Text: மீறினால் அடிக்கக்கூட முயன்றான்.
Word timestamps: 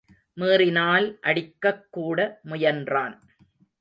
மீறினால் 0.33 1.07
அடிக்கக்கூட 1.23 2.19
முயன்றான். 2.43 3.15